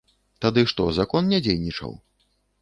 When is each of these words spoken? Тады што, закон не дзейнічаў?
Тады 0.45 0.63
што, 0.71 0.87
закон 0.99 1.29
не 1.35 1.39
дзейнічаў? 1.49 1.95